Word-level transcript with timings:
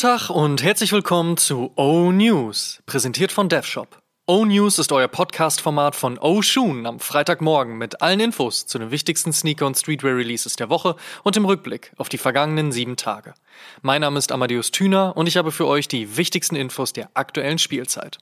Tag 0.00 0.30
und 0.30 0.62
herzlich 0.62 0.92
willkommen 0.92 1.36
zu 1.36 1.74
O 1.76 2.10
News, 2.10 2.82
präsentiert 2.86 3.32
von 3.32 3.50
DevShop. 3.50 3.98
O 4.26 4.46
News 4.46 4.78
ist 4.78 4.92
euer 4.92 5.08
Podcast-Format 5.08 5.94
von 5.94 6.16
O 6.16 6.40
Shoon 6.40 6.86
am 6.86 7.00
Freitagmorgen 7.00 7.76
mit 7.76 8.00
allen 8.00 8.18
Infos 8.18 8.66
zu 8.66 8.78
den 8.78 8.90
wichtigsten 8.90 9.34
Sneaker- 9.34 9.66
und 9.66 9.76
Streetwear-Releases 9.76 10.56
der 10.56 10.70
Woche 10.70 10.96
und 11.22 11.36
im 11.36 11.44
Rückblick 11.44 11.92
auf 11.98 12.08
die 12.08 12.16
vergangenen 12.16 12.72
sieben 12.72 12.96
Tage. 12.96 13.34
Mein 13.82 14.00
Name 14.00 14.18
ist 14.18 14.32
Amadeus 14.32 14.70
Thüner 14.70 15.18
und 15.18 15.26
ich 15.26 15.36
habe 15.36 15.52
für 15.52 15.66
euch 15.66 15.86
die 15.86 16.16
wichtigsten 16.16 16.56
Infos 16.56 16.94
der 16.94 17.10
aktuellen 17.12 17.58
Spielzeit. 17.58 18.16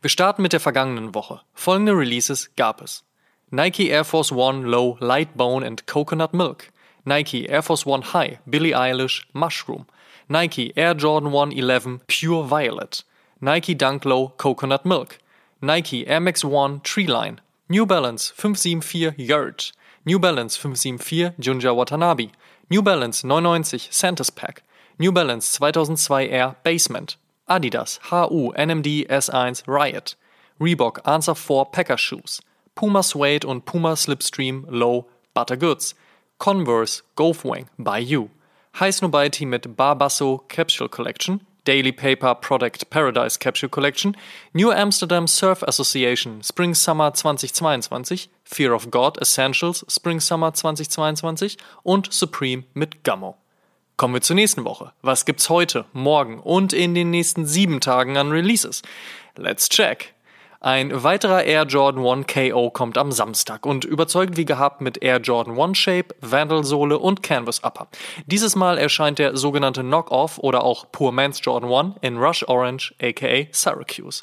Wir 0.00 0.10
starten 0.10 0.42
mit 0.42 0.52
der 0.52 0.58
vergangenen 0.58 1.14
Woche. 1.14 1.42
Folgende 1.54 1.92
Releases 1.92 2.50
gab 2.56 2.82
es. 2.82 3.04
Nike 3.48 3.86
Air 3.86 4.04
Force 4.04 4.32
One 4.32 4.66
Low 4.66 4.96
Light 4.98 5.36
Bone 5.36 5.64
and 5.64 5.86
Coconut 5.86 6.34
Milk. 6.34 6.72
Nike 7.04 7.46
Air 7.46 7.62
Force 7.62 7.86
One 7.86 8.12
High 8.12 8.40
Billie 8.44 8.74
Eilish 8.74 9.28
Mushroom. 9.32 9.86
Nike 10.28 10.72
Air 10.76 10.94
Jordan 10.94 11.32
1 11.32 11.52
11 11.52 12.00
Pure 12.06 12.44
Violet, 12.44 13.02
Nike 13.40 13.74
Dunk 13.74 14.04
Low 14.04 14.28
Coconut 14.36 14.84
Milk, 14.84 15.18
Nike 15.60 16.06
Air 16.06 16.20
Max 16.20 16.44
1 16.44 16.80
Treeline, 16.80 17.38
New 17.68 17.86
Balance 17.86 18.30
574 18.30 19.14
Yurt, 19.16 19.72
New 20.04 20.18
Balance 20.18 20.56
574 20.56 21.34
Junja 21.40 21.74
Watanabe, 21.74 22.30
New 22.70 22.82
Balance 22.82 23.24
99 23.24 23.64
Santa's 23.90 24.30
Pack, 24.30 24.62
New 24.98 25.12
Balance 25.12 25.52
2002 25.58 26.30
Air 26.30 26.56
Basement, 26.62 27.16
Adidas 27.48 27.98
HU 28.10 28.52
NMD 28.56 29.06
S1 29.08 29.62
Riot, 29.66 30.14
Reebok 30.60 30.98
Answer 31.04 31.34
4 31.34 31.66
Packer 31.66 31.96
Shoes, 31.96 32.40
Puma 32.74 33.02
Suede 33.02 33.44
und 33.44 33.64
Puma 33.64 33.96
Slipstream 33.96 34.64
Low 34.68 35.06
Butter 35.34 35.56
Goods, 35.56 35.94
Converse 36.38 37.02
Golfwing 37.16 37.66
by 37.78 37.98
You. 37.98 38.30
High 38.80 38.90
Snobiety 38.90 39.44
mit 39.44 39.76
Barbasso 39.76 40.44
Capsule 40.48 40.88
Collection, 40.88 41.42
Daily 41.64 41.92
Paper 41.92 42.34
Product 42.34 42.88
Paradise 42.88 43.38
Capsule 43.38 43.68
Collection, 43.68 44.16
New 44.54 44.70
Amsterdam 44.72 45.26
Surf 45.26 45.62
Association 45.62 46.42
Spring 46.42 46.74
Summer 46.74 47.12
2022, 47.12 48.30
Fear 48.44 48.74
of 48.74 48.90
God 48.90 49.18
Essentials 49.18 49.84
Spring 49.88 50.20
Summer 50.20 50.54
2022 50.54 51.58
und 51.82 52.10
Supreme 52.10 52.64
mit 52.72 53.04
Gummo. 53.04 53.36
Kommen 53.98 54.14
wir 54.14 54.22
zur 54.22 54.36
nächsten 54.36 54.64
Woche. 54.64 54.92
Was 55.02 55.26
gibt's 55.26 55.50
heute, 55.50 55.84
morgen 55.92 56.40
und 56.40 56.72
in 56.72 56.94
den 56.94 57.10
nächsten 57.10 57.44
sieben 57.44 57.80
Tagen 57.80 58.16
an 58.16 58.30
Releases? 58.30 58.80
Let's 59.36 59.68
check! 59.68 60.14
Ein 60.64 61.02
weiterer 61.02 61.42
Air 61.42 61.64
Jordan 61.64 62.06
1 62.06 62.26
KO 62.28 62.70
kommt 62.70 62.96
am 62.96 63.10
Samstag 63.10 63.66
und 63.66 63.84
überzeugt 63.84 64.36
wie 64.36 64.44
gehabt 64.44 64.80
mit 64.80 65.02
Air 65.02 65.18
Jordan 65.18 65.58
1 65.58 65.76
Shape, 65.76 66.14
Vandal 66.20 66.62
Sohle 66.62 67.00
und 67.00 67.20
Canvas 67.20 67.64
Upper. 67.64 67.88
Dieses 68.26 68.54
Mal 68.54 68.78
erscheint 68.78 69.18
der 69.18 69.36
sogenannte 69.36 69.80
Knock-Off 69.80 70.38
oder 70.38 70.62
auch 70.62 70.92
Poor 70.92 71.10
Man's 71.10 71.40
Jordan 71.42 71.68
1 71.68 71.96
in 72.02 72.16
Rush 72.16 72.44
Orange 72.46 72.94
aka 73.02 73.48
Syracuse. 73.50 74.22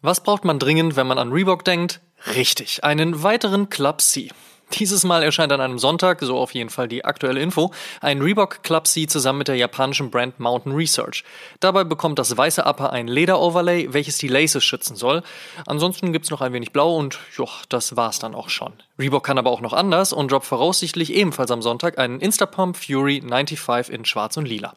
Was 0.00 0.22
braucht 0.22 0.46
man 0.46 0.58
dringend, 0.58 0.96
wenn 0.96 1.06
man 1.06 1.18
an 1.18 1.32
Reebok 1.32 1.66
denkt? 1.66 2.00
Richtig, 2.34 2.82
einen 2.82 3.22
weiteren 3.22 3.68
Club 3.68 4.00
C. 4.00 4.30
Dieses 4.74 5.02
Mal 5.02 5.22
erscheint 5.22 5.50
an 5.52 5.60
einem 5.60 5.78
Sonntag, 5.78 6.20
so 6.20 6.36
auf 6.36 6.52
jeden 6.52 6.68
Fall 6.68 6.88
die 6.88 7.04
aktuelle 7.04 7.40
Info, 7.40 7.72
ein 8.00 8.20
Reebok 8.20 8.62
Club 8.62 8.86
C 8.86 9.06
zusammen 9.06 9.38
mit 9.38 9.48
der 9.48 9.56
japanischen 9.56 10.10
Brand 10.10 10.38
Mountain 10.38 10.72
Research. 10.72 11.24
Dabei 11.60 11.84
bekommt 11.84 12.18
das 12.18 12.36
weiße 12.36 12.64
Upper 12.64 12.92
ein 12.92 13.08
Leder-Overlay, 13.08 13.92
welches 13.92 14.18
die 14.18 14.28
Laces 14.28 14.62
schützen 14.64 14.94
soll. 14.94 15.22
Ansonsten 15.66 16.12
gibt's 16.12 16.30
noch 16.30 16.42
ein 16.42 16.52
wenig 16.52 16.72
Blau 16.72 16.96
und 16.96 17.18
joch, 17.34 17.64
das 17.66 17.96
war's 17.96 18.18
dann 18.18 18.34
auch 18.34 18.50
schon. 18.50 18.74
Reebok 18.98 19.24
kann 19.24 19.38
aber 19.38 19.50
auch 19.50 19.62
noch 19.62 19.72
anders 19.72 20.12
und 20.12 20.30
droppt 20.30 20.46
voraussichtlich 20.46 21.14
ebenfalls 21.14 21.50
am 21.50 21.62
Sonntag 21.62 21.98
einen 21.98 22.20
Instapump 22.20 22.76
Fury 22.76 23.20
95 23.22 23.88
in 23.94 24.04
schwarz 24.04 24.36
und 24.36 24.46
lila. 24.46 24.74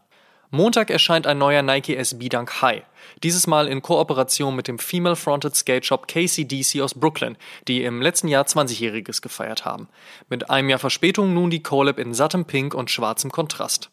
Montag 0.53 0.89
erscheint 0.89 1.27
ein 1.27 1.37
neuer 1.37 1.61
Nike 1.61 1.95
SB 1.95 2.27
Dunk 2.27 2.61
High. 2.61 2.83
Dieses 3.23 3.47
Mal 3.47 3.69
in 3.69 3.81
Kooperation 3.81 4.53
mit 4.53 4.67
dem 4.67 4.79
Female 4.79 5.15
Fronted 5.15 5.55
Skate 5.55 5.85
Shop 5.85 6.09
KCDC 6.09 6.81
aus 6.81 6.93
Brooklyn, 6.93 7.37
die 7.69 7.85
im 7.85 8.01
letzten 8.01 8.27
Jahr 8.27 8.43
20-jähriges 8.43 9.21
gefeiert 9.21 9.63
haben. 9.63 9.87
Mit 10.27 10.49
einem 10.49 10.67
Jahr 10.67 10.79
Verspätung 10.79 11.33
nun 11.33 11.51
die 11.51 11.63
Collab 11.63 11.99
in 11.99 12.13
sattem 12.13 12.43
Pink 12.43 12.73
und 12.73 12.91
schwarzem 12.91 13.31
Kontrast. 13.31 13.91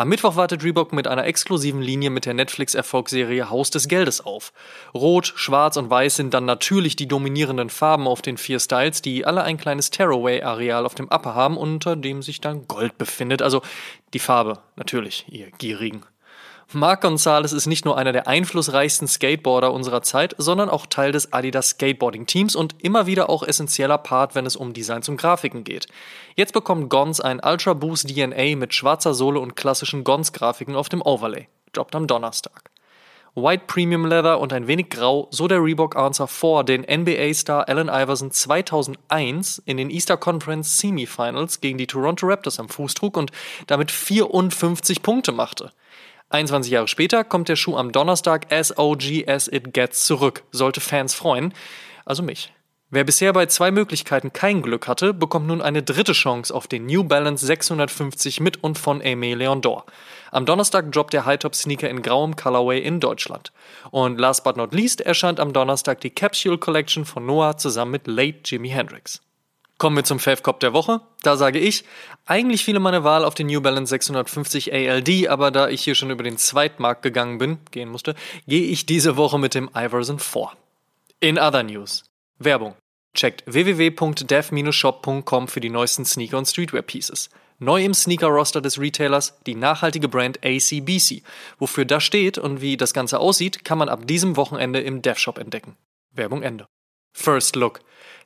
Am 0.00 0.08
Mittwoch 0.08 0.34
wartet 0.34 0.64
Reebok 0.64 0.94
mit 0.94 1.06
einer 1.06 1.26
exklusiven 1.26 1.82
Linie 1.82 2.08
mit 2.08 2.24
der 2.24 2.32
Netflix-Erfolgsserie 2.32 3.50
Haus 3.50 3.68
des 3.68 3.86
Geldes 3.86 4.22
auf. 4.22 4.54
Rot, 4.94 5.34
Schwarz 5.36 5.76
und 5.76 5.90
Weiß 5.90 6.16
sind 6.16 6.32
dann 6.32 6.46
natürlich 6.46 6.96
die 6.96 7.06
dominierenden 7.06 7.68
Farben 7.68 8.08
auf 8.08 8.22
den 8.22 8.38
vier 8.38 8.60
Styles, 8.60 9.02
die 9.02 9.26
alle 9.26 9.42
ein 9.42 9.58
kleines 9.58 9.90
Tearaway-Areal 9.90 10.86
auf 10.86 10.94
dem 10.94 11.08
Upper 11.08 11.34
haben, 11.34 11.58
unter 11.58 11.96
dem 11.96 12.22
sich 12.22 12.40
dann 12.40 12.66
Gold 12.66 12.96
befindet. 12.96 13.42
Also 13.42 13.60
die 14.14 14.20
Farbe, 14.20 14.60
natürlich, 14.74 15.26
ihr 15.28 15.50
Gierigen. 15.58 16.00
Marc 16.72 17.00
Gonzalez 17.00 17.50
ist 17.50 17.66
nicht 17.66 17.84
nur 17.84 17.98
einer 17.98 18.12
der 18.12 18.28
einflussreichsten 18.28 19.08
Skateboarder 19.08 19.72
unserer 19.72 20.02
Zeit, 20.02 20.36
sondern 20.38 20.68
auch 20.68 20.86
Teil 20.86 21.10
des 21.10 21.32
Adidas 21.32 21.70
Skateboarding 21.70 22.26
Teams 22.26 22.54
und 22.54 22.76
immer 22.78 23.06
wieder 23.06 23.28
auch 23.28 23.42
essentieller 23.42 23.98
Part, 23.98 24.36
wenn 24.36 24.46
es 24.46 24.54
um 24.54 24.72
Designs 24.72 25.08
und 25.08 25.16
Grafiken 25.16 25.64
geht. 25.64 25.88
Jetzt 26.36 26.52
bekommt 26.52 26.88
Gons 26.88 27.20
ein 27.20 27.40
Ultra 27.44 27.72
Boost 27.74 28.08
DNA 28.08 28.54
mit 28.54 28.72
schwarzer 28.72 29.14
Sohle 29.14 29.40
und 29.40 29.56
klassischen 29.56 30.04
Gons 30.04 30.32
Grafiken 30.32 30.76
auf 30.76 30.88
dem 30.88 31.02
Overlay. 31.02 31.48
Droppt 31.72 31.96
am 31.96 32.06
Donnerstag. 32.06 32.70
White 33.34 33.64
Premium 33.66 34.06
Leather 34.06 34.40
und 34.40 34.52
ein 34.52 34.66
wenig 34.66 34.90
grau, 34.90 35.28
so 35.30 35.48
der 35.48 35.62
Reebok 35.62 35.96
Answer 35.96 36.28
4 36.28 36.64
den 36.64 36.82
NBA-Star 36.82 37.68
Allen 37.68 37.88
Iverson 37.88 38.30
2001 38.30 39.62
in 39.66 39.76
den 39.76 39.90
Easter 39.90 40.16
Conference 40.16 40.78
Semifinals 40.78 41.60
gegen 41.60 41.78
die 41.78 41.86
Toronto 41.86 42.26
Raptors 42.26 42.60
am 42.60 42.68
Fuß 42.68 42.94
trug 42.94 43.16
und 43.16 43.30
damit 43.66 43.90
54 43.90 45.02
Punkte 45.02 45.32
machte. 45.32 45.70
21 46.30 46.70
Jahre 46.70 46.88
später 46.88 47.24
kommt 47.24 47.48
der 47.48 47.56
Schuh 47.56 47.76
am 47.76 47.92
Donnerstag 47.92 48.52
as 48.52 48.76
OG 48.78 49.28
as 49.28 49.48
it 49.48 49.74
gets 49.74 50.06
zurück. 50.06 50.44
Sollte 50.52 50.80
Fans 50.80 51.12
freuen. 51.12 51.52
Also 52.04 52.22
mich. 52.22 52.52
Wer 52.92 53.04
bisher 53.04 53.32
bei 53.32 53.46
zwei 53.46 53.70
Möglichkeiten 53.70 54.32
kein 54.32 54.62
Glück 54.62 54.88
hatte, 54.88 55.14
bekommt 55.14 55.46
nun 55.46 55.62
eine 55.62 55.82
dritte 55.82 56.12
Chance 56.12 56.52
auf 56.52 56.66
den 56.66 56.86
New 56.86 57.04
Balance 57.04 57.46
650 57.46 58.40
mit 58.40 58.64
und 58.64 58.78
von 58.78 59.00
Aimé 59.00 59.36
Leon 59.36 59.60
Dor. 59.60 59.86
Am 60.32 60.44
Donnerstag 60.44 60.90
droppt 60.90 61.12
der 61.12 61.24
High-Top-Sneaker 61.24 61.88
in 61.88 62.02
grauem 62.02 62.34
Colorway 62.34 62.80
in 62.80 62.98
Deutschland. 62.98 63.52
Und 63.92 64.18
last 64.18 64.42
but 64.42 64.56
not 64.56 64.74
least 64.74 65.00
erscheint 65.00 65.38
am 65.38 65.52
Donnerstag 65.52 66.00
die 66.00 66.10
Capsule 66.10 66.58
Collection 66.58 67.04
von 67.04 67.24
Noah 67.26 67.56
zusammen 67.56 67.92
mit 67.92 68.08
Late 68.08 68.40
Jimi 68.44 68.70
Hendrix. 68.70 69.22
Kommen 69.80 69.96
wir 69.96 70.04
zum 70.04 70.18
Fave 70.18 70.42
Cop 70.42 70.60
der 70.60 70.74
Woche. 70.74 71.00
Da 71.22 71.38
sage 71.38 71.58
ich, 71.58 71.84
eigentlich 72.26 72.66
fiel 72.66 72.78
meine 72.80 73.02
Wahl 73.02 73.24
auf 73.24 73.34
den 73.34 73.46
New 73.46 73.62
Balance 73.62 73.88
650 73.88 74.74
ALD, 74.74 75.28
aber 75.28 75.50
da 75.50 75.70
ich 75.70 75.82
hier 75.82 75.94
schon 75.94 76.10
über 76.10 76.22
den 76.22 76.36
Zweitmarkt 76.36 77.00
gegangen 77.00 77.38
bin, 77.38 77.56
gehen 77.70 77.88
musste, 77.88 78.14
gehe 78.46 78.66
ich 78.66 78.84
diese 78.84 79.16
Woche 79.16 79.38
mit 79.38 79.54
dem 79.54 79.70
Iverson 79.74 80.18
vor. 80.18 80.54
In 81.18 81.38
other 81.38 81.62
news. 81.62 82.04
Werbung. 82.38 82.74
Checkt 83.14 83.42
www.dev-shop.com 83.46 85.48
für 85.48 85.60
die 85.60 85.70
neuesten 85.70 86.04
Sneaker 86.04 86.36
und 86.36 86.44
Streetwear 86.44 86.82
Pieces. 86.82 87.30
Neu 87.58 87.82
im 87.82 87.94
Sneaker-Roster 87.94 88.60
des 88.60 88.78
Retailers 88.78 89.40
die 89.46 89.54
nachhaltige 89.54 90.08
Brand 90.08 90.44
ACBC. 90.44 91.22
Wofür 91.58 91.86
das 91.86 92.04
steht 92.04 92.36
und 92.36 92.60
wie 92.60 92.76
das 92.76 92.92
Ganze 92.92 93.18
aussieht, 93.18 93.64
kann 93.64 93.78
man 93.78 93.88
ab 93.88 94.06
diesem 94.06 94.36
Wochenende 94.36 94.80
im 94.80 95.00
DevShop 95.00 95.38
entdecken. 95.38 95.78
Werbung 96.12 96.42
Ende. 96.42 96.66
First 97.12 97.56
Look. 97.56 97.80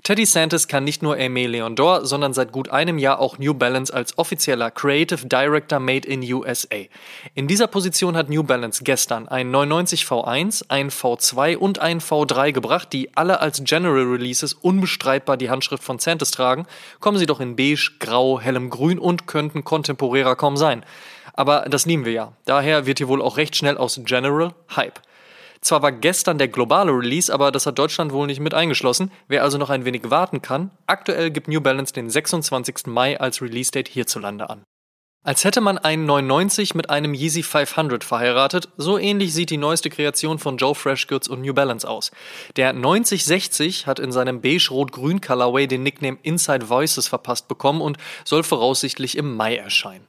Teddy 0.07 0.27
Santis 0.27 0.69
kann 0.69 0.85
nicht 0.85 1.03
nur 1.03 1.17
Aimé 1.17 1.49
Leon 1.49 1.77
Dor, 1.77 2.05
sondern 2.05 2.35
seit 2.35 2.53
gut 2.53 2.69
einem 2.69 2.99
Jahr 2.99 3.21
auch 3.21 3.39
New 3.39 3.55
Balance 3.55 3.91
als 3.91 4.19
offizieller 4.19 4.71
Creative 4.71 5.27
Director 5.27 5.81
Made 5.81 6.07
in 6.07 6.21
USA. 6.31 6.77
In 7.35 7.49
dieser 7.49 7.69
Position 7.69 8.15
hat 8.15 8.29
New 8.29 8.43
Balance 8.43 8.85
gestern 8.85 9.27
ein 9.29 9.51
990 9.51 10.05
V1, 10.05 10.65
ein 10.69 10.91
V2 10.91 11.57
und 11.57 11.79
ein 11.79 12.03
V3 12.03 12.53
gebracht, 12.53 12.93
die 12.93 13.17
alle 13.17 13.41
als 13.41 13.65
General 13.65 14.05
Releases 14.05 14.53
unbestreitbar 14.53 15.39
die 15.39 15.49
Handschrift 15.49 15.83
von 15.83 15.99
Santis 15.99 16.33
tragen. 16.33 16.67
Kommen 17.01 17.17
sie 17.17 17.25
doch 17.25 17.41
in 17.41 17.57
beige, 17.57 17.93
grau, 17.99 18.39
hellem 18.39 18.69
Grün 18.69 18.99
und 18.99 19.27
könnten 19.27 19.65
kontemporärer 19.65 20.37
kaum 20.37 20.59
sein. 20.59 20.85
Aber 21.33 21.63
das 21.63 21.87
lieben 21.87 22.05
wir 22.05 22.13
ja. 22.13 22.33
Daher 22.45 22.85
wird 22.85 22.99
hier 22.99 23.09
wohl 23.09 23.23
auch 23.23 23.39
recht 23.39 23.57
schnell 23.57 23.79
aus 23.79 23.99
General 24.05 24.53
Hype. 24.77 25.01
Zwar 25.65 25.81
war 25.81 25.93
gestern 25.93 26.37
der 26.37 26.49
globale 26.49 26.93
Release, 26.93 27.33
aber 27.33 27.51
das 27.51 27.65
hat 27.65 27.79
Deutschland 27.79 28.13
wohl 28.13 28.27
nicht 28.27 28.39
mit 28.39 28.53
eingeschlossen. 28.53 29.11
Wer 29.29 29.43
also 29.43 29.57
noch 29.57 29.71
ein 29.71 29.87
wenig 29.87 30.11
warten 30.11 30.43
kann, 30.43 30.71
aktuell 30.87 31.31
gibt 31.31 31.49
New 31.49 31.63
Balance 31.63 31.95
den 31.95 32.11
26. 32.11 32.87
Mai 32.89 33.19
als 33.19 33.41
Release-Date 33.41 33.89
hierzulande 33.89 34.51
an. 34.51 34.63
Als 35.23 35.43
hätte 35.43 35.63
man 35.63 35.79
einen 35.79 36.05
990 36.05 36.75
mit 36.75 36.91
einem 36.91 37.15
Yeezy 37.15 37.43
500 37.43 38.05
verheiratet, 38.05 38.69
so 38.77 38.99
ähnlich 38.99 39.33
sieht 39.33 39.49
die 39.49 39.57
neueste 39.57 39.89
Kreation 39.89 40.39
von 40.39 40.59
Joe 40.59 40.75
Freshgoods 40.75 41.29
und 41.29 41.41
New 41.41 41.55
Balance 41.55 41.89
aus. 41.89 42.11
Der 42.57 42.75
9060 42.75 43.87
hat 43.87 43.99
in 43.99 44.13
seinem 44.13 44.43
beige-rot-grün 44.43 45.23
Colorway 45.23 45.67
den 45.67 45.83
Nickname 45.83 46.19
Inside 46.23 46.69
Voices 46.69 47.09
verpasst 47.09 47.49
bekommen 47.49 47.81
und 47.81 47.97
soll 48.27 48.43
voraussichtlich 48.43 49.17
im 49.17 49.35
Mai 49.35 49.57
erscheinen. 49.57 50.07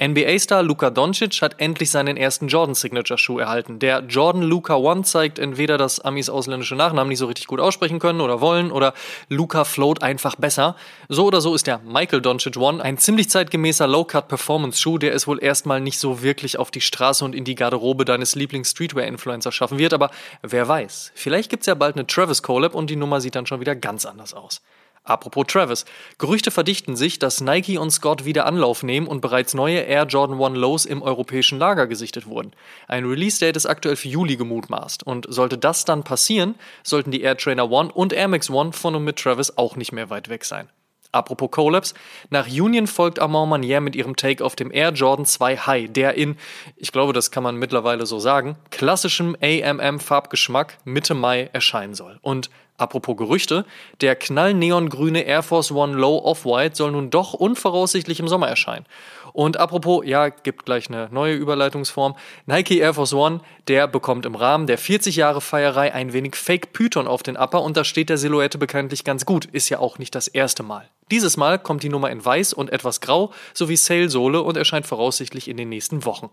NBA-Star 0.00 0.62
Luka 0.62 0.90
Doncic 0.90 1.42
hat 1.42 1.56
endlich 1.58 1.90
seinen 1.90 2.16
ersten 2.16 2.46
Jordan-Signature-Schuh 2.46 3.40
erhalten. 3.40 3.80
Der 3.80 4.04
Jordan 4.04 4.42
Luka 4.42 4.76
One 4.76 5.02
zeigt 5.02 5.40
entweder, 5.40 5.76
dass 5.76 5.98
Amis 5.98 6.30
ausländische 6.30 6.76
Nachnamen 6.76 7.08
nicht 7.08 7.18
so 7.18 7.26
richtig 7.26 7.48
gut 7.48 7.58
aussprechen 7.58 7.98
können 7.98 8.20
oder 8.20 8.40
wollen 8.40 8.70
oder 8.70 8.94
Luka 9.28 9.64
float 9.64 10.00
einfach 10.00 10.36
besser. 10.36 10.76
So 11.08 11.26
oder 11.26 11.40
so 11.40 11.52
ist 11.52 11.66
der 11.66 11.80
Michael 11.80 12.20
Doncic 12.20 12.56
One 12.56 12.80
ein 12.80 12.98
ziemlich 12.98 13.28
zeitgemäßer 13.28 13.88
Low-Cut-Performance-Schuh, 13.88 14.98
der 14.98 15.14
es 15.14 15.26
wohl 15.26 15.42
erstmal 15.42 15.80
nicht 15.80 15.98
so 15.98 16.22
wirklich 16.22 16.60
auf 16.60 16.70
die 16.70 16.80
Straße 16.80 17.24
und 17.24 17.34
in 17.34 17.42
die 17.42 17.56
Garderobe 17.56 18.04
deines 18.04 18.36
Lieblings-Streetwear-Influencers 18.36 19.52
schaffen 19.52 19.78
wird, 19.78 19.94
aber 19.94 20.12
wer 20.42 20.68
weiß. 20.68 21.10
Vielleicht 21.16 21.50
gibt's 21.50 21.66
ja 21.66 21.74
bald 21.74 21.96
eine 21.96 22.06
Travis 22.06 22.44
Collab 22.44 22.76
und 22.76 22.88
die 22.88 22.94
Nummer 22.96 23.20
sieht 23.20 23.34
dann 23.34 23.46
schon 23.46 23.58
wieder 23.58 23.74
ganz 23.74 24.06
anders 24.06 24.32
aus. 24.32 24.62
Apropos 25.08 25.46
Travis. 25.46 25.84
Gerüchte 26.18 26.50
verdichten 26.50 26.96
sich, 26.96 27.18
dass 27.18 27.40
Nike 27.40 27.78
und 27.78 27.90
Scott 27.90 28.24
wieder 28.24 28.46
Anlauf 28.46 28.82
nehmen 28.82 29.06
und 29.06 29.20
bereits 29.20 29.54
neue 29.54 29.80
Air 29.80 30.04
Jordan 30.04 30.42
1 30.42 30.56
Lows 30.56 30.84
im 30.84 31.02
europäischen 31.02 31.58
Lager 31.58 31.86
gesichtet 31.86 32.26
wurden. 32.26 32.52
Ein 32.86 33.06
Release-Date 33.06 33.56
ist 33.56 33.66
aktuell 33.66 33.96
für 33.96 34.08
Juli 34.08 34.36
gemutmaßt. 34.36 35.02
Und 35.06 35.26
sollte 35.28 35.56
das 35.56 35.84
dann 35.84 36.04
passieren, 36.04 36.56
sollten 36.82 37.10
die 37.10 37.22
Air 37.22 37.36
Trainer 37.36 37.72
1 37.72 37.92
und 37.92 38.12
Air 38.12 38.28
Max 38.28 38.50
1 38.50 38.76
von 38.76 38.94
und 38.94 39.04
mit 39.04 39.16
Travis 39.16 39.56
auch 39.56 39.76
nicht 39.76 39.92
mehr 39.92 40.10
weit 40.10 40.28
weg 40.28 40.44
sein. 40.44 40.68
Apropos 41.10 41.50
Collabs, 41.50 41.94
nach 42.28 42.46
Union 42.46 42.86
folgt 42.86 43.18
Armand 43.18 43.48
Manier 43.48 43.80
mit 43.80 43.96
ihrem 43.96 44.16
Take 44.16 44.44
auf 44.44 44.56
dem 44.56 44.70
Air 44.70 44.90
Jordan 44.90 45.24
2 45.24 45.56
High, 45.56 45.90
der 45.90 46.14
in, 46.14 46.36
ich 46.76 46.92
glaube, 46.92 47.12
das 47.14 47.30
kann 47.30 47.42
man 47.42 47.56
mittlerweile 47.56 48.04
so 48.04 48.18
sagen, 48.18 48.56
klassischem 48.70 49.36
AMM-Farbgeschmack 49.40 50.76
Mitte 50.84 51.14
Mai 51.14 51.48
erscheinen 51.52 51.94
soll. 51.94 52.18
Und 52.20 52.50
Apropos 52.78 53.16
Gerüchte, 53.16 53.66
der 54.00 54.14
knallneongrüne 54.14 55.22
Air 55.22 55.42
Force 55.42 55.72
One 55.72 55.94
Low 55.94 56.18
Off-White 56.18 56.76
soll 56.76 56.92
nun 56.92 57.10
doch 57.10 57.34
unvoraussichtlich 57.34 58.20
im 58.20 58.28
Sommer 58.28 58.46
erscheinen. 58.46 58.86
Und 59.32 59.58
apropos, 59.58 60.04
ja, 60.04 60.28
gibt 60.28 60.64
gleich 60.64 60.88
eine 60.88 61.08
neue 61.10 61.34
Überleitungsform. 61.34 62.16
Nike 62.46 62.78
Air 62.78 62.94
Force 62.94 63.12
One, 63.12 63.40
der 63.68 63.86
bekommt 63.86 64.26
im 64.26 64.34
Rahmen 64.34 64.66
der 64.66 64.78
40 64.78 65.16
Jahre 65.16 65.40
Feierei 65.40 65.92
ein 65.92 66.12
wenig 66.12 66.36
Fake 66.36 66.72
Python 66.72 67.06
auf 67.06 67.22
den 67.22 67.36
Upper 67.36 67.62
und 67.62 67.76
das 67.76 67.86
steht 67.86 68.08
der 68.08 68.18
Silhouette 68.18 68.58
bekanntlich 68.58 69.04
ganz 69.04 69.24
gut. 69.24 69.44
Ist 69.46 69.68
ja 69.68 69.78
auch 69.78 69.98
nicht 69.98 70.14
das 70.14 70.28
erste 70.28 70.62
Mal. 70.62 70.88
Dieses 71.10 71.36
Mal 71.36 71.58
kommt 71.58 71.82
die 71.82 71.88
Nummer 71.88 72.10
in 72.10 72.24
weiß 72.24 72.52
und 72.52 72.70
etwas 72.70 73.00
grau 73.00 73.32
sowie 73.54 73.76
Sail-Sohle 73.76 74.42
und 74.42 74.56
erscheint 74.56 74.86
voraussichtlich 74.86 75.48
in 75.48 75.56
den 75.56 75.68
nächsten 75.68 76.04
Wochen. 76.04 76.30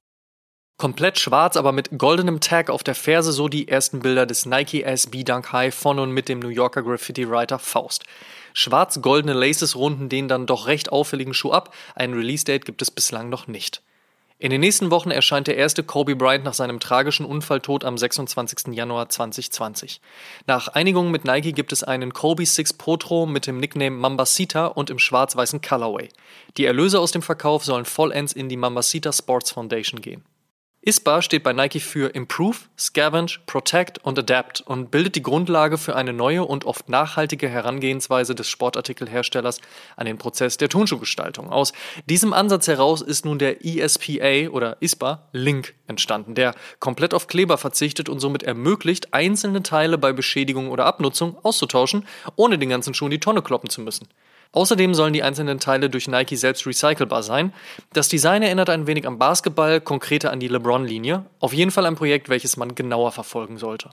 Komplett 0.78 1.20
schwarz, 1.20 1.56
aber 1.56 1.72
mit 1.72 1.98
goldenem 1.98 2.42
Tag 2.42 2.70
auf 2.70 2.84
der 2.84 2.96
Ferse, 2.96 3.32
so 3.32 3.48
die 3.48 3.70
ersten 3.70 4.00
Bilder 4.00 4.26
des 4.26 4.46
Nike 4.46 4.84
SB 4.84 5.24
Dunk 5.24 5.54
High 5.54 5.74
von 5.74 6.00
und 6.00 6.12
mit 6.12 6.28
dem 6.28 6.40
New 6.40 6.50
Yorker 6.50 6.84
Graffiti-Writer 6.84 7.60
Faust. 7.60 8.04
Schwarz-goldene 8.57 9.34
Laces 9.34 9.75
runden 9.75 10.07
den 10.07 10.30
dann 10.30 10.46
doch 10.46 10.66
recht 10.66 10.90
auffälligen 10.90 11.34
Schuh 11.34 11.52
ab, 11.52 11.75
ein 11.94 12.13
Release-Date 12.13 12.63
gibt 12.63 12.81
es 12.81 12.90
bislang 12.90 13.28
noch 13.28 13.48
nicht. 13.48 13.81
In 14.40 14.50
den 14.50 14.62
nächsten 14.62 14.92
Wochen 14.92 15.12
erscheint 15.12 15.48
der 15.48 15.57
erste 15.57 15.84
Kobe 15.84 16.16
Bryant 16.16 16.46
nach 16.46 16.54
seinem 16.54 16.80
tragischen 16.80 17.25
Unfalltod 17.25 17.84
am 17.84 17.98
26. 17.98 18.74
Januar 18.74 19.10
2020. 19.10 20.00
Nach 20.48 20.69
Einigung 20.69 21.12
mit 21.12 21.25
Nike 21.25 21.52
gibt 21.52 21.74
es 21.74 21.84
einen 21.84 22.13
Kobe 22.13 22.46
Six 22.46 22.74
Potro 22.74 23.25
mit 23.25 23.46
dem 23.46 23.60
Nickname 23.60 23.96
Mambasita 23.96 24.68
und 24.68 24.90
im 24.90 25.00
schwarz-weißen 25.00 25.62
Colorway. 25.62 26.10
Die 26.58 26.66
Erlöse 26.66 27.00
aus 27.00 27.12
dem 27.12 27.22
Verkauf 27.22 27.66
sollen 27.66 27.86
vollends 27.86 28.31
in 28.31 28.48
die 28.48 28.58
Mambasita 28.58 29.12
Sports 29.12 29.51
Foundation 29.51 30.00
gehen. 30.00 30.24
ISPA 30.88 31.24
steht 31.24 31.42
bei 31.42 31.52
Nike 31.52 31.80
für 31.80 32.14
Improve, 32.14 32.58
Scavenge, 32.78 33.40
Protect 33.48 33.98
und 34.06 34.20
Adapt 34.20 34.62
und 34.62 34.92
bildet 34.92 35.16
die 35.16 35.24
Grundlage 35.24 35.80
für 35.80 35.96
eine 35.96 36.14
neue 36.14 36.46
und 36.46 36.66
oft 36.66 36.90
nachhaltige 36.90 37.50
Herangehensweise 37.50 38.36
des 38.36 38.48
Sportartikelherstellers 38.48 39.62
an 39.96 40.06
den 40.06 40.20
Prozess 40.20 40.58
der 40.58 40.70
Turnschuhgestaltung. 40.70 41.50
Aus 41.50 41.74
diesem 42.06 42.34
Ansatz 42.34 42.68
heraus 42.68 43.02
ist 43.02 43.26
nun 43.26 43.40
der 43.40 43.66
ESPA 43.66 44.52
oder 44.52 44.78
ISPA 44.80 45.28
Link 45.32 45.74
entstanden, 45.88 46.36
der 46.36 46.54
komplett 46.80 47.16
auf 47.16 47.26
Kleber 47.26 47.58
verzichtet 47.58 48.08
und 48.08 48.20
somit 48.20 48.44
ermöglicht, 48.44 49.12
einzelne 49.12 49.64
Teile 49.64 49.98
bei 49.98 50.14
Beschädigung 50.14 50.70
oder 50.70 50.86
Abnutzung 50.86 51.36
auszutauschen, 51.44 52.06
ohne 52.36 52.60
den 52.60 52.70
ganzen 52.70 52.94
Schuh 52.94 53.06
in 53.06 53.12
die 53.12 53.20
Tonne 53.20 53.42
kloppen 53.42 53.72
zu 53.72 53.82
müssen. 53.82 54.08
Außerdem 54.56 54.94
sollen 54.94 55.12
die 55.12 55.22
einzelnen 55.22 55.60
Teile 55.60 55.90
durch 55.90 56.07
Nike 56.07 56.38
selbst 56.38 56.66
recycelbar 56.66 57.24
sein. 57.24 57.54
Das 57.92 58.07
Design 58.07 58.42
erinnert 58.42 58.69
ein 58.69 58.88
wenig 58.88 59.06
am 59.06 59.19
Basketball, 59.19 59.81
konkreter 59.81 60.31
an 60.31 60.40
die 60.40 60.48
LeBron-Linie. 60.48 61.25
Auf 61.42 61.54
jeden 61.54 61.72
Fall 61.72 61.86
ein 61.86 61.98
Projekt, 61.98 62.30
welches 62.30 62.56
man 62.56 62.74
genauer 62.74 63.12
verfolgen 63.12 63.57
sollte. 63.57 63.90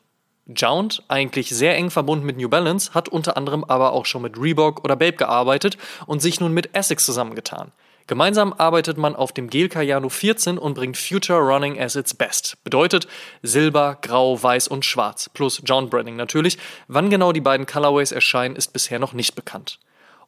Jound, 0.47 1.03
eigentlich 1.09 1.51
sehr 1.51 1.77
eng 1.77 1.91
verbunden 1.91 2.25
mit 2.25 2.37
New 2.37 2.49
Balance, 2.49 2.95
hat 2.95 3.09
unter 3.09 3.37
anderem 3.37 3.65
aber 3.65 3.93
auch 3.93 4.07
schon 4.07 4.23
mit 4.23 4.41
Reebok 4.41 4.85
oder 4.85 4.95
Babe 4.95 5.17
gearbeitet 5.17 5.79
und 6.07 6.23
sich 6.23 6.39
nun 6.39 6.53
mit 6.53 6.77
Essex 6.77 7.05
zusammengetan. 7.07 7.73
Gemeinsam 8.07 8.53
arbeitet 8.53 8.99
man 8.99 9.17
auf 9.17 9.33
dem 9.33 9.51
Gel 9.51 9.69
Cayano 9.69 10.09
14 10.09 10.59
und 10.59 10.75
bringt 10.75 10.97
Future 10.97 11.41
Running 11.41 11.81
as 11.81 11.97
its 11.97 12.15
best. 12.15 12.57
Bedeutet 12.63 13.09
Silber, 13.43 13.99
Grau, 14.01 14.41
Weiß 14.41 14.69
und 14.69 14.85
Schwarz. 14.85 15.29
Plus 15.29 15.61
John 15.65 15.91
Branding 15.91 16.15
natürlich. 16.15 16.59
Wann 16.87 17.11
genau 17.11 17.33
die 17.33 17.41
beiden 17.41 17.67
Colorways 17.67 18.13
erscheinen, 18.13 18.55
ist 18.55 18.73
bisher 18.73 19.01
noch 19.01 19.13
nicht 19.13 19.35
bekannt. 19.35 19.81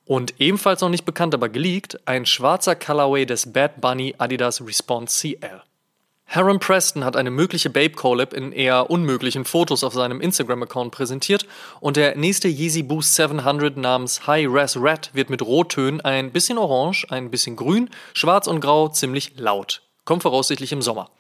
Und 0.07 0.41
ebenfalls 0.41 0.83
noch 0.83 0.91
nicht 0.91 1.05
bekannt, 1.05 1.35
aber 1.35 1.49
geleakt, 1.49 1.99
ein 2.07 2.27
schwarzer 2.27 2.77
Colorway 2.77 3.25
des 3.25 3.53
Bad 3.53 3.81
Bunny 3.81 4.15
Adidas 4.19 4.65
Response 4.67 5.19
CL. 5.19 5.63
Haron 6.27 6.59
Preston 6.59 7.05
hat 7.05 7.17
eine 7.17 7.31
mögliche 7.31 7.71
Babe 7.71 7.91
Collab 7.91 8.33
in 8.33 8.51
eher 8.53 8.91
unmöglichen 8.91 9.45
Fotos 9.45 9.85
auf 9.85 9.95
seinem 9.95 10.21
Instagram-Account 10.21 10.91
präsentiert 10.91 11.47
und 11.81 11.97
der 11.97 12.17
nächste 12.17 12.49
Yeezy 12.49 12.83
Boost 12.83 13.15
700 13.15 13.77
namens 13.77 14.27
High 14.27 14.49
Res 14.49 14.77
Red 14.77 15.11
wird 15.13 15.31
mit 15.31 15.43
Rottönen 15.43 16.01
ein 16.01 16.33
bisschen 16.33 16.59
orange, 16.59 17.07
ein 17.11 17.31
bisschen 17.31 17.57
grün, 17.57 17.91
schwarz 18.15 18.47
und 18.47 18.61
grau 18.61 18.89
ziemlich 18.89 19.35
laut. 19.37 19.83
Kommt 20.05 20.23
voraussichtlich 20.23 20.73
im 20.73 20.83
Sommer. 20.83 21.11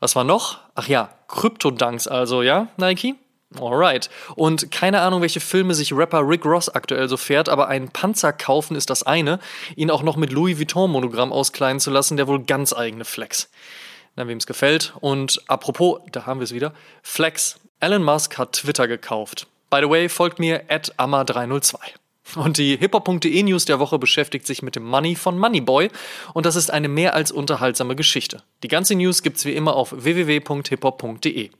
Was 0.00 0.14
war 0.16 0.24
noch? 0.24 0.58
Ach 0.74 0.88
ja, 0.88 1.10
Krypto-Dunks 1.28 2.06
also, 2.08 2.42
ja, 2.42 2.68
Nike? 2.76 3.14
Alright. 3.58 4.10
Und 4.36 4.70
keine 4.70 5.00
Ahnung, 5.00 5.22
welche 5.22 5.40
Filme 5.40 5.74
sich 5.74 5.92
Rapper 5.92 6.26
Rick 6.26 6.44
Ross 6.44 6.68
aktuell 6.68 7.08
so 7.08 7.16
fährt, 7.16 7.48
aber 7.48 7.66
einen 7.66 7.88
Panzer 7.88 8.32
kaufen 8.32 8.76
ist 8.76 8.90
das 8.90 9.02
eine, 9.02 9.40
ihn 9.74 9.90
auch 9.90 10.02
noch 10.02 10.16
mit 10.16 10.30
Louis 10.30 10.58
Vuitton-Monogramm 10.58 11.32
auskleiden 11.32 11.80
zu 11.80 11.90
lassen, 11.90 12.16
der 12.16 12.28
wohl 12.28 12.44
ganz 12.44 12.72
eigene 12.72 13.04
Flex. 13.04 13.50
Na, 14.14 14.28
wem 14.28 14.38
es 14.38 14.46
gefällt. 14.46 14.94
Und 15.00 15.42
apropos, 15.48 16.00
da 16.12 16.26
haben 16.26 16.38
wir 16.38 16.44
es 16.44 16.54
wieder, 16.54 16.74
Flex. 17.02 17.58
Elon 17.80 18.04
Musk 18.04 18.38
hat 18.38 18.52
Twitter 18.52 18.86
gekauft. 18.86 19.46
By 19.68 19.80
the 19.82 19.88
way, 19.88 20.08
folgt 20.08 20.38
mir 20.38 20.62
at 20.68 20.94
amma302. 20.98 21.76
Und 22.36 22.58
die 22.58 22.76
hiphop.de 22.76 23.42
News 23.42 23.64
der 23.64 23.80
Woche 23.80 23.98
beschäftigt 23.98 24.46
sich 24.46 24.62
mit 24.62 24.76
dem 24.76 24.84
Money 24.84 25.16
von 25.16 25.38
Moneyboy 25.38 25.90
und 26.34 26.46
das 26.46 26.54
ist 26.54 26.70
eine 26.70 26.88
mehr 26.88 27.14
als 27.14 27.32
unterhaltsame 27.32 27.96
Geschichte. 27.96 28.42
Die 28.62 28.68
ganze 28.68 28.94
News 28.94 29.22
gibt's 29.22 29.44
wie 29.44 29.54
immer 29.54 29.74
auf 29.74 29.92
www.hiphop.de. 29.96 31.50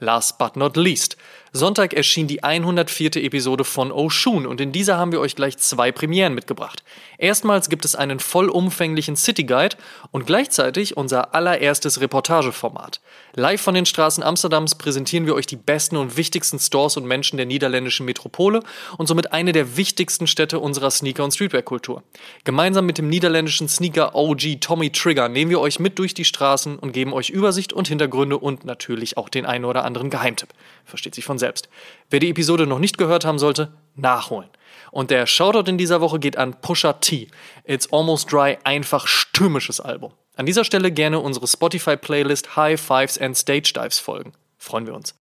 Last 0.00 0.38
but 0.38 0.56
not 0.56 0.76
least. 0.76 1.16
Sonntag 1.52 1.94
erschien 1.94 2.28
die 2.28 2.44
104. 2.44 3.16
Episode 3.16 3.64
von 3.64 3.90
Oshun 3.90 4.46
und 4.46 4.60
in 4.60 4.70
dieser 4.70 4.98
haben 4.98 5.10
wir 5.10 5.18
euch 5.18 5.34
gleich 5.34 5.58
zwei 5.58 5.90
Premieren 5.90 6.32
mitgebracht. 6.32 6.84
Erstmals 7.18 7.68
gibt 7.68 7.84
es 7.84 7.96
einen 7.96 8.20
vollumfänglichen 8.20 9.16
City 9.16 9.42
Guide 9.42 9.76
und 10.12 10.26
gleichzeitig 10.26 10.96
unser 10.96 11.34
allererstes 11.34 12.00
Reportageformat. 12.00 13.00
Live 13.34 13.62
von 13.62 13.74
den 13.74 13.84
Straßen 13.84 14.22
Amsterdams 14.22 14.76
präsentieren 14.76 15.26
wir 15.26 15.34
euch 15.34 15.46
die 15.46 15.56
besten 15.56 15.96
und 15.96 16.16
wichtigsten 16.16 16.60
Stores 16.60 16.96
und 16.96 17.04
Menschen 17.04 17.36
der 17.36 17.46
niederländischen 17.46 18.06
Metropole 18.06 18.62
und 18.96 19.08
somit 19.08 19.32
eine 19.32 19.50
der 19.50 19.76
wichtigsten 19.76 20.28
Städte 20.28 20.60
unserer 20.60 20.92
Sneaker- 20.92 21.24
und 21.24 21.32
Streetwear-Kultur. 21.32 22.04
Gemeinsam 22.44 22.86
mit 22.86 22.98
dem 22.98 23.08
niederländischen 23.08 23.68
Sneaker 23.68 24.14
OG 24.14 24.60
Tommy 24.60 24.90
Trigger 24.90 25.28
nehmen 25.28 25.50
wir 25.50 25.60
euch 25.60 25.80
mit 25.80 25.98
durch 25.98 26.14
die 26.14 26.24
Straßen 26.24 26.78
und 26.78 26.92
geben 26.92 27.12
euch 27.12 27.30
Übersicht 27.30 27.72
und 27.72 27.88
Hintergründe 27.88 28.38
und 28.38 28.64
natürlich 28.64 29.16
auch 29.16 29.28
den 29.28 29.46
einen 29.46 29.64
oder 29.64 29.84
anderen 29.84 30.10
Geheimtipp. 30.10 30.50
Versteht 30.84 31.16
sich 31.16 31.24
von 31.24 31.39
selbst. 31.40 31.68
Wer 32.10 32.20
die 32.20 32.30
Episode 32.30 32.68
noch 32.68 32.78
nicht 32.78 32.98
gehört 32.98 33.24
haben 33.24 33.40
sollte, 33.40 33.72
nachholen. 33.96 34.48
Und 34.92 35.10
der 35.10 35.26
Shoutout 35.26 35.68
in 35.68 35.78
dieser 35.78 36.00
Woche 36.00 36.20
geht 36.20 36.36
an 36.36 36.60
Pusha 36.60 36.94
T. 36.94 37.28
It's 37.64 37.92
Almost 37.92 38.32
Dry, 38.32 38.58
einfach 38.62 39.08
stürmisches 39.08 39.80
Album. 39.80 40.12
An 40.36 40.46
dieser 40.46 40.64
Stelle 40.64 40.90
gerne 40.90 41.20
unsere 41.20 41.46
Spotify-Playlist 41.46 42.56
High 42.56 42.80
Fives 42.80 43.18
and 43.18 43.36
Stage 43.36 43.72
Dives 43.74 43.98
folgen. 43.98 44.32
Freuen 44.58 44.86
wir 44.86 44.94
uns. 44.94 45.14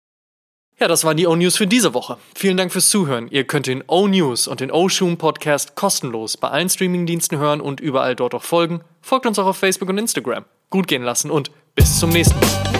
Ja, 0.80 0.88
das 0.88 1.04
waren 1.04 1.18
die 1.18 1.26
O-News 1.26 1.58
für 1.58 1.66
diese 1.66 1.96
Woche. 1.96 2.18
Vielen 2.36 2.56
Dank 2.56 2.72
fürs 2.72 2.90
Zuhören. 2.90 3.28
Ihr 3.30 3.46
könnt 3.46 3.66
den 3.66 3.84
O-News 3.88 4.48
und 4.48 4.60
den 4.60 4.72
O-Shoom 4.72 5.18
Podcast 5.18 5.76
kostenlos 5.76 6.38
bei 6.38 6.50
allen 6.50 6.70
Streamingdiensten 6.70 7.40
hören 7.40 7.62
und 7.62 7.80
überall 7.80 8.16
dort 8.16 8.36
auch 8.36 8.44
folgen. 8.44 8.82
Folgt 9.02 9.26
uns 9.26 9.40
auch 9.40 9.48
auf 9.48 9.58
Facebook 9.58 9.90
und 9.90 9.98
Instagram. 9.98 10.46
Gut 10.70 10.88
gehen 10.88 11.02
lassen 11.02 11.32
und 11.32 11.50
bis 11.74 12.00
zum 12.00 12.12
nächsten 12.12 12.40
Mal. 12.40 12.77